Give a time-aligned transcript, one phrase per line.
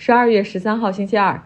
[0.00, 1.42] 十二月十三号星期二，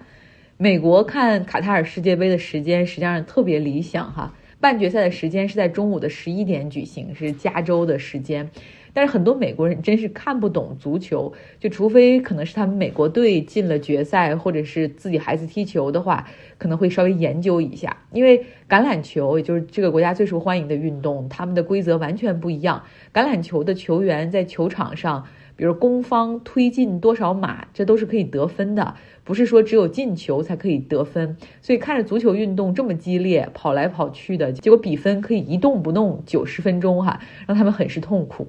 [0.59, 4.35] 美国看卡塔尔世界杯的时间实际上特别理想哈。
[4.61, 8.51] 半决赛的时间是在中午的十一点举行，是加州的时间。
[8.93, 16.27] 但是很多美国人真是看不懂足球，就除非可能是他们美国队进了决赛，或者是自己孩子踢球的话，
[16.59, 17.97] 可能会稍微研究一下。
[18.13, 18.39] 因为
[18.69, 22.83] 橄榄球也就是这个国家最受欢迎的运动，他们的规则完全不一样。
[23.13, 25.27] 橄榄球的球员在球场上。
[25.55, 31.37] 比如攻方推进多少码，这都是可以得分的，不是说只有进球才可以得分。
[31.61, 38.49] 所以看着足球运动这么激烈，跑来跑去的，结果比分可以一动不动九十分钟哈，让他们很是痛苦。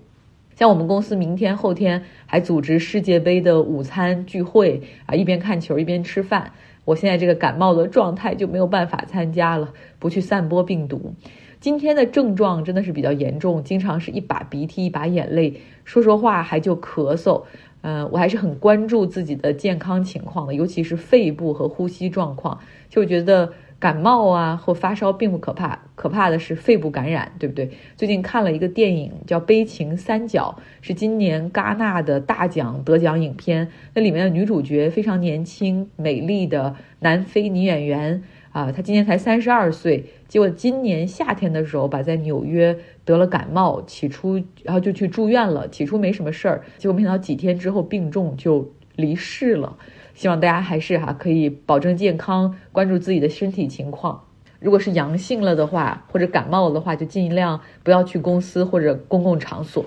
[0.55, 6.51] 像我们公司明天后天还组织世界杯的午餐聚会啊，一边看球一边吃饭。
[6.85, 11.13] 我现在这个感冒的状态就没有办法参加了，不去散播病毒。
[11.59, 17.43] 今天的症状真的是比较严重，经常是一把鼻涕一把眼泪，说说话还就咳嗽。
[17.85, 22.59] 嗯，我还是很关注自己的健康情况的，尤其是肺部和呼吸状况。
[22.89, 23.51] 就觉得
[23.83, 27.69] 感冒啊或发烧并不可怕，可怕的是肺部感染，对不对？
[27.97, 33.67] 最近看了一个电影叫《悲情三角》，是今年戛纳的大奖得奖影片。
[33.93, 38.23] 那里面的女主角非常年轻美丽的南非女演员。
[38.53, 49.75] 啊，她今年才三十二岁，结果今年夏天的时候吧，在纽约得了感冒，起初然后就去住院了，起初没什么事儿，结果没想到几天之后病重就离世了。
[50.13, 54.23] 希望大家还是哈可以保证健康，关注自己的身体情况。
[54.59, 59.85] 如果是阳性了的话，或者感冒了的话，就尽量不要去公司或者公共场所。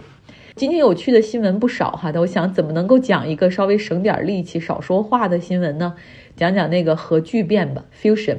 [0.55, 5.95] 今天有趣的新闻不少哈，但我想怎么能够讲一个稍微省点力气、少说话的新闻呢？
[6.35, 8.39] 讲讲那个核聚变吧，fusion，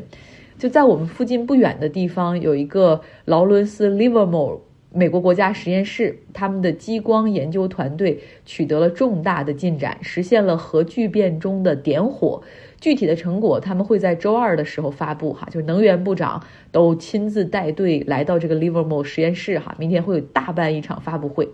[0.57, 4.59] 就在我们附近不远的地方，有一个劳伦斯 Livermore
[4.93, 12.41] 美国国家实验室，他们的激光研究团队取得了重大的进展，实现了核聚变中的点火。
[12.79, 21.49] 具体的成果他们会在周二的时候发布哈，就是能源部长都亲自带队来到这个 Livermore 实验室哈，明天会有大办一场发布会。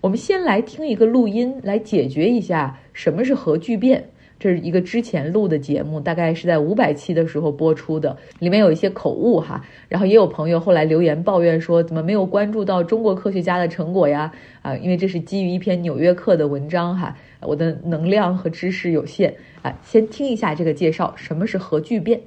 [0.00, 4.10] 我们先来听一个录音，来解决一下什么是核聚变。
[4.40, 9.62] 这是一个之前录的节目，大概是在五百期的时候播出的，里面有一些口误哈。
[9.86, 14.32] 然后也有朋友后来留言抱怨说，怎么没有关注到中国科学家的成果呀？
[14.62, 19.78] 啊，因为这是基于一篇《纽约客》的文章哈，我的能量和知识有限啊。
[19.82, 22.18] 先听一下这个介绍，什么是核聚变？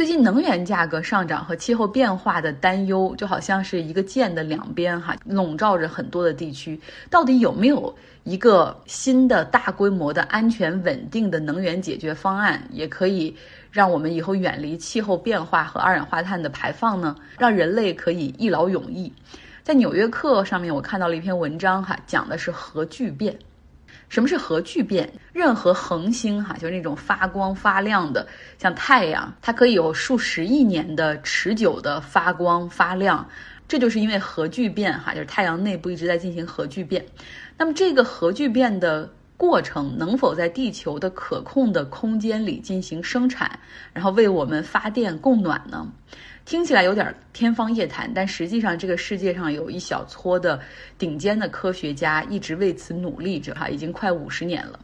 [0.00, 6.80] 最近能源价格上涨和气候变化的担忧，就好像是一个剑的两边哈，笼罩着很多的地区。
[7.10, 7.94] 到底有没有
[8.24, 13.36] 一个新的大规模的安全稳定的能源解决方案，也可以
[13.70, 17.14] 让我们以后远离气候变化和二氧化碳的排放呢？
[17.36, 19.12] 让人类可以一劳永逸。
[19.62, 23.38] 在《纽约客》上面，我看到了一篇文章哈，讲的是核聚变。
[24.10, 25.10] 什么是核聚变？
[25.32, 28.26] 任何恒星哈，就是那种发光发亮的，
[28.58, 33.26] 像太阳，它可以有数十亿年的持久的发光发亮，
[33.68, 37.06] 这就是因为核聚变哈，就是太阳内部一直在进行核聚变。
[37.56, 43.60] 那么这个核聚变的过程能否在地球的可控的空间里进行生产，
[43.92, 45.86] 然后为我们发电供暖呢？
[46.50, 50.58] 听起来有点天方夜谭，但实际上这个世界上有一小撮的
[50.98, 54.76] 顶尖的科学家一直为此努力着，哈，已经快五十年了。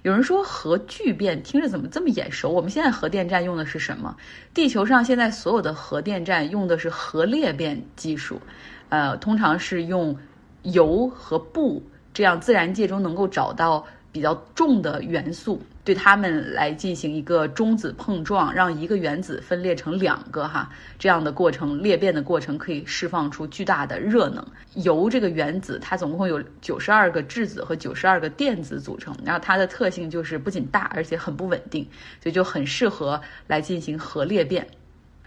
[0.00, 2.48] 有人说核聚变听着怎么这么眼熟？
[2.48, 4.16] 我们现在核电站用的是什么？
[4.54, 8.40] 地球上现在所有的核电站用的是核裂变技术，
[8.88, 10.16] 呃，通常是用
[10.62, 11.82] 铀和钚
[12.14, 13.86] 这样自然界中能够找到。
[14.12, 20.70] 比较重的元素，对它们来进行一个中子碰撞，让一个原子分裂成两个哈，
[21.00, 24.46] 这样的过程裂变的过程可以释放出巨大的热能。
[24.76, 31.84] 铀这个原子它总共有九十二个质子和九十二个电子组成，然后它的特性就是不仅大，而且很不稳定，
[32.22, 34.64] 所以就很适合来进行核裂变。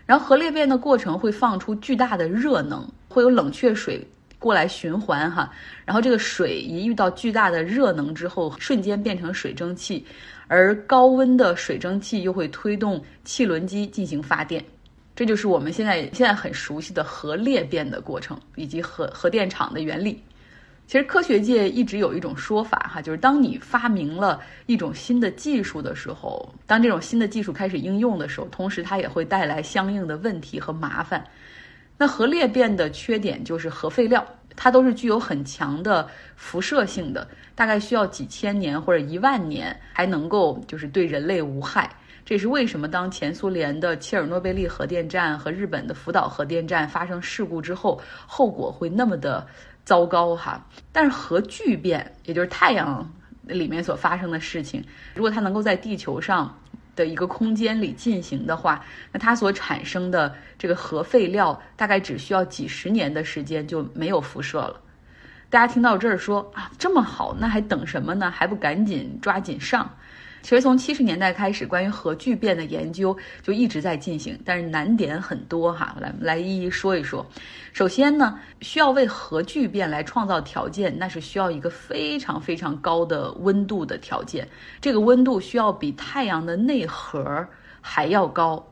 [0.06, 4.08] 然后核裂变的过程会放出巨大的热能，会有冷却水。
[4.44, 5.50] 过来循环哈，
[5.86, 10.06] 然后这个水一遇到巨大的热能之后，瞬间变成水蒸气，
[10.50, 14.62] 而高温的水蒸气又会推动汽轮机进行发电，
[15.16, 20.22] 这就是我们现在现在很熟悉的核裂变的过程以及核核电厂的原理。
[20.86, 31.24] 其实科学界一直有一种说法哈，就是当你发明了一种新的技术的时候，当这种新的技术开始应用的时候，同时它也会带来相应的问题和麻烦。
[31.98, 34.26] 那核裂变的缺点就是核废料，
[34.56, 41.90] 它都是具有很强的辐射性的，大概需要几千年或者一万年还能够就是对人类无害。
[42.26, 49.46] 这也是为什么当前苏联的切尔诺贝利核电站和日本的福岛核电站发生事故之后，后果会那么的
[49.84, 50.66] 糟糕哈。
[50.92, 53.14] 但是核聚变，也就是太阳
[53.44, 54.82] 里面所发生的事情，
[55.14, 56.58] 如果它能够在地球上
[56.96, 64.80] 的一个空间里进行的话，那它所产生的这个核废料大概只需要几十年的时间就没有辐射了。
[65.50, 68.32] 大家听到这儿说啊，这么好，那还等什么呢？
[68.32, 69.98] 还不赶紧抓紧上！
[70.44, 77.26] 其实从七十年代开始，关于核聚变的研究就一直在进行，但是难点很多哈，来来一一说一说。
[77.72, 84.46] 首先呢，需要为核聚变来创造条件，那是需要一个非常非常高的温度的条件，
[84.82, 87.48] 这个温度需要比太阳的内核
[87.80, 88.64] 还要高。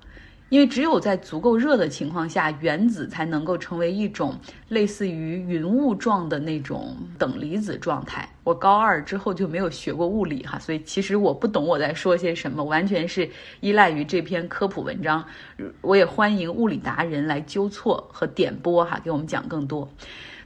[0.51, 4.37] 因为只有在足够热的情况下，原子才能够成为一种
[4.67, 8.29] 类似于云雾状的那种等离子状态。
[8.43, 13.29] 我高二之后就没有学过物理哈，所以其实我不懂我在说些什么，完全是
[13.61, 15.23] 依赖于这篇科普文章。
[15.79, 19.87] 我也欢迎物理达人来纠错和点拨哈，给我们讲更多。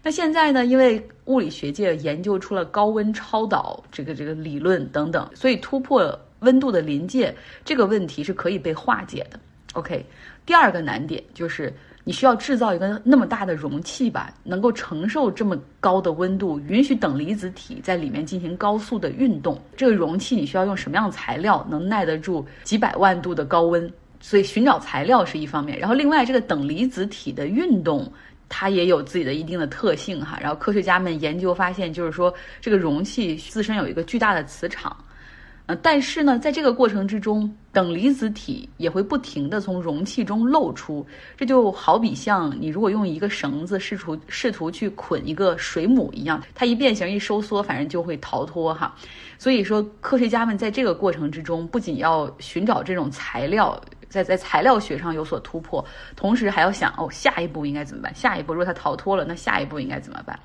[0.03, 9.39] 那现在呢，因为物理学界研究出了高温超导这个这个理论等等，所以突破温度的临界这个问题是可以被化解的。
[9.75, 10.05] OK，
[10.45, 11.73] 第二个难点就是
[12.05, 19.61] 你需要制造一个那么大的容器吧，能够承受这么高的温度，允许等离子体在里面进行高速的运动。
[19.75, 23.91] 这个容器你需要用什么样的材料，能耐得住几百万度的高温？
[24.21, 28.09] 所以寻找材料是一方面，然后另外这个等离子体的运动，
[28.47, 30.39] 它也有自己的一定的特性哈。
[30.41, 34.95] 然后科学家们研究发现，就是说这个容器自身有一个巨大的磁场。
[35.67, 41.03] 呃，但是呢，在这个过程之中，等离子体也会不停地从容器中漏出。
[41.35, 48.95] 这就好比像你如果用一个绳子试图试图去捆一个水母一样，它一变形一收缩，反正就会逃脱哈。
[49.39, 53.81] 所以说，科学家们在这个过程之中，不仅要寻找这种材料，
[54.15, 55.85] 在在材料学上有所突破，
[56.15, 58.15] 同时还要想哦，下一步应该怎么办？
[58.15, 60.39] 下一步如果它逃脱了，那下一步应该怎么办？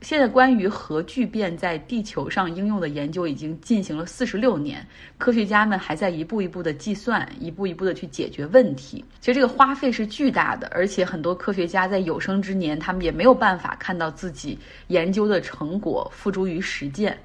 [0.00, 4.86] 现在关于核聚变在地球上应用的研究已经进行了四十六年，
[5.18, 9.02] 科学家们还在一步一步的计算，一步一步的去解决问题。
[9.20, 14.58] 其实这个花费是巨大的，而且很多科学家在有生之年，他们也没有办法看到自己
[14.88, 17.16] 研究的成果付诸于实践。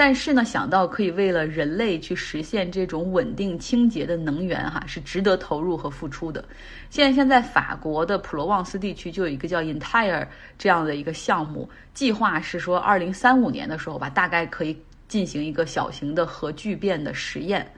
[0.00, 6.42] 但是呢，想到可以为了人类去实现这种稳定清洁的能源，哈，是值得投入和付出的。
[6.88, 10.26] 现在，现在法国的普罗旺斯地区就有一个叫 Entire
[10.56, 14.74] 这样的一个项目，计划是说，二零三五年的时候吧，大概可以
[15.06, 17.70] 进行一个小型的核聚变的实验。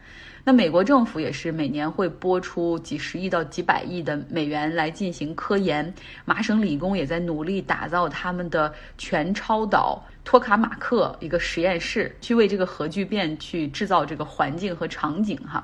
[0.44, 5.94] 那美国政府也是每年会拨出几十亿到几百亿的美元来进行科研。
[6.24, 15.62] 麻省理工也在努力打造他们的全超导托卡马克一个实验室，去为这个核聚变去制造这个环境和场景哈。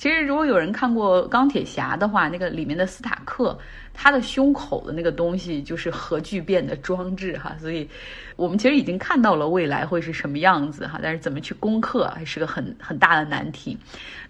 [0.00, 3.58] 其实，如果有人看过钢铁侠的话，那个里面的斯塔克。
[3.92, 7.86] 他的胸口的那个东西就是核聚变的装置哈，所以
[8.36, 13.76] 我们其实已经看到了未来会是什么样子哈，但是怎么去攻克还是个很很大的难题。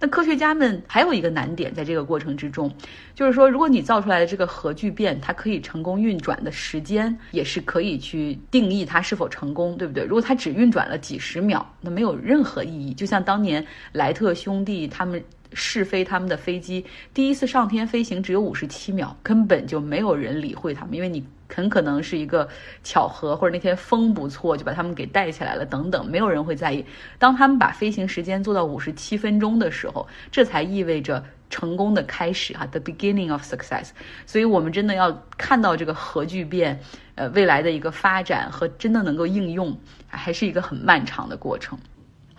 [0.00, 2.68] 那科学家们还有一个难点在这个过程之中，
[3.14, 10.02] 就是说，如果你造出来的这个核聚变它可以成功运转的时间，也是可以去定义它是否成功，对不对？
[10.02, 12.92] 如果它只运转了几十秒，那没有任何意义。
[12.92, 15.22] 就像当年莱特兄弟他们。
[15.52, 22.48] 试飞他们的飞机，第一次上天飞行只有五十七秒，根本就没有人理会他们，因为你很可能是一个
[22.84, 26.84] 巧合，或者那天风不错就把他们给带起来了等等，没有人会在意。
[27.18, 33.88] 当他们把飞行时间做到五十七分钟的时候，这才意味着成功的开始啊，the beginning of success。
[34.24, 36.80] 所以我们真的要看到这个核聚变，
[37.16, 39.76] 呃，未来的一个发展和真的能够应用，
[40.06, 41.76] 还是一个很漫长的过程。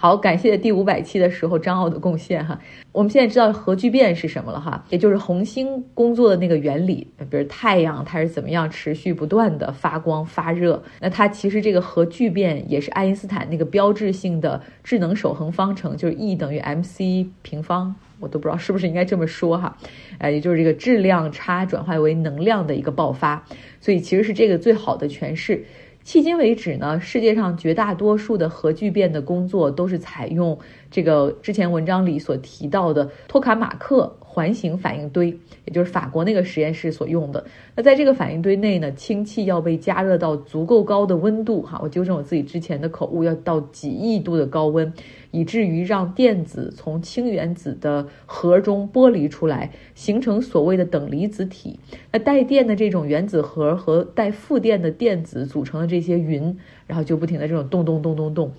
[0.02, 2.60] 好，感谢第五百期的时候张奥的贡献哈。
[2.92, 7.08] 我们现在知道核聚变是什么了哈，也就是恒星工作的那个原理。
[7.30, 19.78] 比如太阳它是怎么样持续不断的发光发热，那它其实这个核聚变也是爱因斯坦那个标志性的智能守恒方程，就是 E 等于 mc 平方，我都不知道是不是应该这么说哈。
[20.18, 23.46] 呃，也就是这个质量差转化为能量的一个爆发，
[23.80, 25.64] 所以其实是这个最好的诠释。
[26.06, 30.58] 迄今为止呢，世界上绝大多数的核聚变的工作都是采用
[30.90, 34.16] 这个之前文章里所提到的托卡马克。
[34.34, 35.28] 环形反应堆，
[35.66, 37.46] 也就是法国那个实验室所用的。
[37.76, 44.94] 那在这个反应堆内呢，氢气要被加热到足够高的温度，哈，我纠正我自己之前的口误，要到几亿度的高温，
[45.32, 51.80] 以至于让电子从氢原子的核中剥离出来，形成所谓的等离子体。
[52.12, 58.52] 那带电的这种原子核和带负电的电子组成的这些云，然后就不停的这种动动动动动。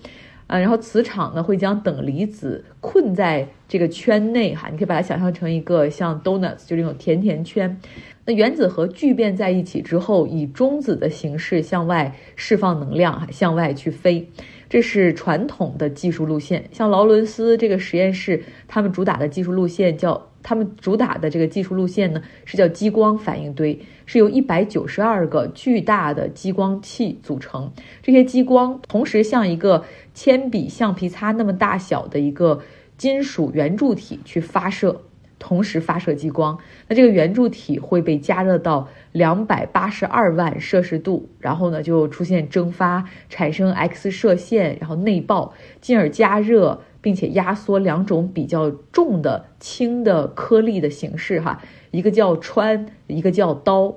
[0.47, 7.79] 啊，然后磁场呢会将等离子困在这个圈内哈，你可以把它想象成一个像 donuts 就这种甜甜圈。
[8.25, 14.29] 那原子核聚变在一起之后，以中子的形式向外释放能量，向外去飞。
[14.73, 16.67] 这是传统的技术路线。
[16.71, 20.29] 像劳伦斯这个实验室，他们主打的技术路线叫。
[20.41, 27.71] 他们主打的这个技术路线呢，是叫激光反应堆，是由一百九十二个巨大的激光器组成。
[28.01, 32.61] 这些激光同时像一个铅笔橡皮擦那么大小的一个
[32.97, 35.03] 金属圆柱体去发射，
[35.43, 36.57] 同时发射激光。
[36.87, 46.81] 那这个圆柱体会被加热到两百八十二万摄氏度，然后呢就出现蒸发，产生 X 射线，然后内爆，进而加热。
[47.03, 53.93] 并且压缩两种比较重的轻的颗粒的形式，哈，一个叫穿，一个叫刀，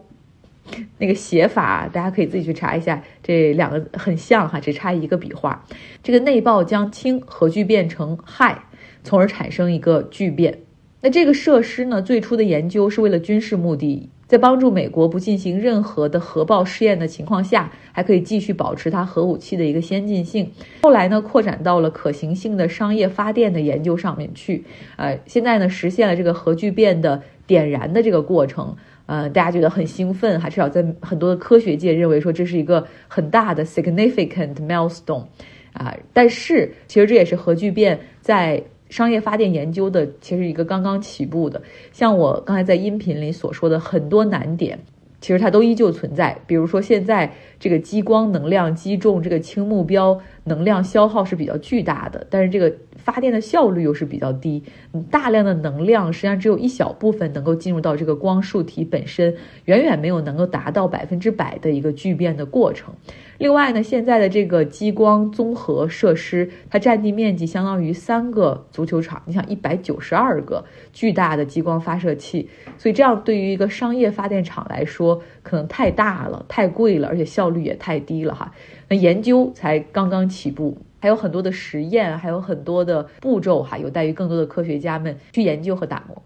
[0.99, 5.65] 那个写法大家可以自己去查一下，这两个很像哈，只差一个笔画。
[6.03, 8.59] 这个内爆将氢核聚变成氦，
[9.05, 10.66] 从而产生一个聚变。
[11.01, 14.09] 那这个设施呢，最初的研究是为了军事目的。
[14.27, 20.51] 在帮助美国不进行任何的核爆试验的情况下，还可以继续保持它核武器的一个先进性。
[20.83, 24.65] 后来呢，扩展到了可行性的商业发电的研究上面去。
[24.97, 28.77] 呃，现在呢，实现了这个核聚变的点燃的这个过程。
[29.07, 35.27] 呃，大家觉得很兴奋，还，至少在很多的科学界认为说这是一个很大的 significant milestone。
[35.73, 38.61] 啊，但是其实这也是核聚变在。
[38.89, 41.61] 商业发电研究的其实一个刚刚起步的，
[41.93, 44.79] 像我刚才在音频里所说的很多难点，
[45.21, 46.39] 其实它都依旧存在。
[46.47, 52.73] 比如说现在这个激光能量击中这个轻目标，能量消耗是比较巨大的，但是这个
[53.07, 54.65] 发电的效率又是比较低。
[55.09, 59.33] 大量的能量实际上只有一小部分能够进入到这个光束体本身，
[59.67, 62.93] 远远没有能够达到百分之百的一个聚变的过程。
[63.39, 69.23] 另外呢，现在的这个激光综合设施，它占地面积相当于三个足球场。
[69.27, 78.53] 你想，一百九十二个巨大的激光发射器，所以这样对于一个商业发电厂来说，可能太大了、太贵了，而且效率也太低了哈。
[78.89, 86.21] 那研究才刚刚起步，还有很多的实验，还有很多的步骤哈，有待于更多的科学家们去研究和打磨。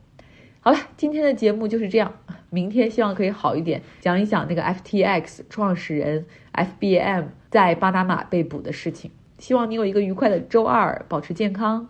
[0.60, 2.14] 好了，今天的节目就是这样。
[2.48, 9.10] 明天希望可以好一点，讲一讲那个 FTX 创始人 FBM 在巴拿马被捕的事情。
[9.36, 11.86] 希望你有一个愉快的周二，保持健康。